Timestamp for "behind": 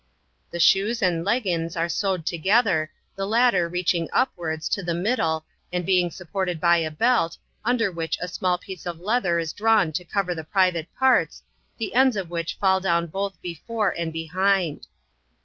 14.11-14.87